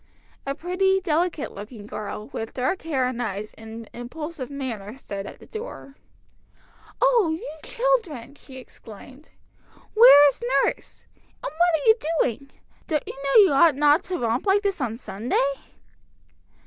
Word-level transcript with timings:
A 0.47 0.55
pretty 0.55 0.99
delicate 0.99 1.51
looking 1.51 1.85
girl 1.85 2.29
with 2.29 2.55
dark 2.55 2.81
hair 2.81 3.05
and 3.05 3.21
eyes 3.21 3.53
and 3.53 3.87
impulsive 3.93 4.49
manner 4.49 4.95
stood 4.95 5.27
at 5.27 5.37
the 5.37 5.45
door. 5.45 5.93
"Oh, 6.99 7.29
you 7.39 7.55
children!" 7.63 8.33
she 8.33 8.57
exclaimed. 8.57 9.29
"Where 9.93 10.27
is 10.29 10.41
nurse? 10.65 11.05
And 11.43 11.51
what 11.53 11.53
are 11.75 11.85
you 11.85 11.95
doing? 12.19 12.49
Don't 12.87 13.03
you 13.07 13.13
know 13.13 13.43
you 13.43 13.51
ought 13.51 13.75
not 13.75 14.03
to 14.05 14.17
romp 14.17 14.47
like 14.47 14.63
this 14.63 14.81
on 14.81 14.97
Sunday?" 14.97 15.53